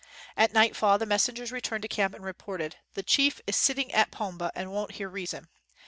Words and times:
At 0.35 0.51
nightfall 0.51 0.97
the 0.97 1.05
messengers 1.05 1.51
re 1.51 1.61
turned 1.61 1.83
to 1.83 1.87
camp 1.87 2.15
and 2.15 2.25
reported, 2.25 2.75
"The 2.95 3.03
chief 3.03 3.39
is 3.45 3.55
sitting 3.55 3.91
at 3.93 4.09
pombe, 4.09 4.49
and 4.55 4.71
won't 4.71 4.93
hear 4.93 5.07
reason. 5.07 5.47